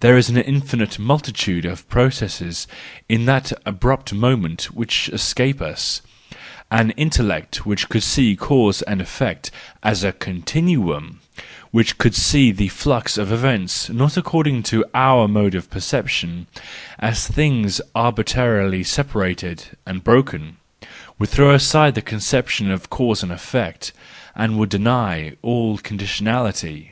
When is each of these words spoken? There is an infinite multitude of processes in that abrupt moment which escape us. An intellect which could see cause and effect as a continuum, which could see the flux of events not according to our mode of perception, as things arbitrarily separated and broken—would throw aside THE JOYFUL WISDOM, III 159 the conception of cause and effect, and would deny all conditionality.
There 0.00 0.18
is 0.18 0.28
an 0.28 0.36
infinite 0.36 0.98
multitude 0.98 1.64
of 1.64 1.88
processes 1.88 2.66
in 3.08 3.24
that 3.26 3.52
abrupt 3.64 4.12
moment 4.12 4.64
which 4.74 5.08
escape 5.10 5.60
us. 5.62 6.02
An 6.72 6.90
intellect 6.96 7.64
which 7.64 7.88
could 7.88 8.02
see 8.02 8.34
cause 8.34 8.82
and 8.82 9.00
effect 9.00 9.52
as 9.80 10.02
a 10.02 10.10
continuum, 10.10 11.20
which 11.70 11.98
could 11.98 12.16
see 12.16 12.50
the 12.50 12.66
flux 12.66 13.16
of 13.16 13.30
events 13.30 13.90
not 13.90 14.16
according 14.16 14.64
to 14.64 14.84
our 14.92 15.28
mode 15.28 15.54
of 15.54 15.70
perception, 15.70 16.48
as 16.98 17.28
things 17.28 17.80
arbitrarily 17.94 18.82
separated 18.82 19.68
and 19.86 20.02
broken—would 20.02 21.28
throw 21.28 21.54
aside 21.54 21.94
THE 21.94 22.00
JOYFUL 22.00 22.16
WISDOM, 22.16 22.34
III 22.34 22.36
159 22.70 22.72
the 22.72 22.72
conception 22.72 22.72
of 22.72 22.90
cause 22.90 23.22
and 23.22 23.30
effect, 23.30 23.92
and 24.34 24.58
would 24.58 24.68
deny 24.68 25.36
all 25.42 25.78
conditionality. 25.78 26.88